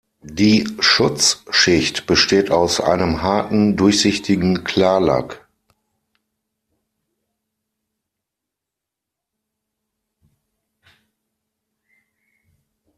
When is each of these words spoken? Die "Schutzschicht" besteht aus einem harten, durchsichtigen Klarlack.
Die 0.23 0.67
"Schutzschicht" 0.79 2.07
besteht 2.07 2.49
aus 2.49 2.79
einem 2.81 3.21
harten, 3.21 3.77
durchsichtigen 3.77 4.63
Klarlack. 4.63 5.47